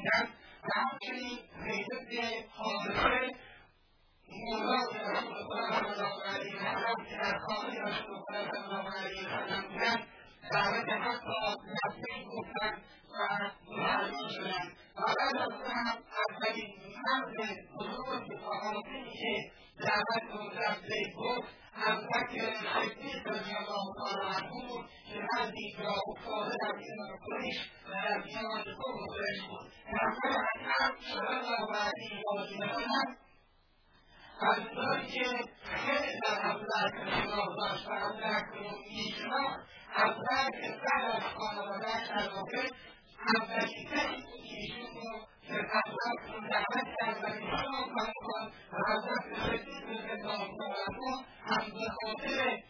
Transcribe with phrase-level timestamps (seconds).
[51.61, 52.63] هم به خاطر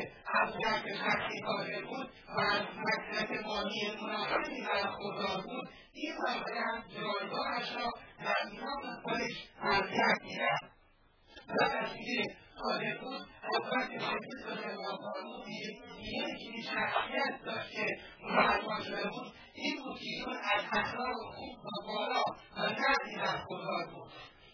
[0.44, 1.42] از وقت شخصی
[1.88, 7.92] بود و از مکنت مانی مناسبی برخوردار بود این مسئله هم جایگاهش را
[8.25, 10.65] در میان خودش از دست میرفت
[11.47, 12.24] و نتیجه
[12.59, 15.47] کاره بود از وقت شخصی رضاخان بود
[16.00, 17.88] یکی شخصیت داشت که
[18.30, 22.24] مسلمان شده بود این بود که ایشون از اخلاق خوب و بالا
[22.57, 24.12] و نقدی برخوردار بود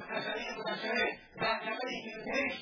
[0.00, 2.54] از بشری گذشته دقدقهای کیروپیس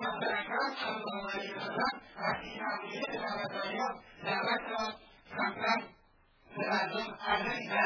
[0.00, 1.82] Masyarakat anlamlarıyla
[2.14, 3.88] hakikatliğe davetaya
[4.24, 4.92] davet olan
[5.36, 5.80] kankan
[6.54, 7.84] Sıradın adıyla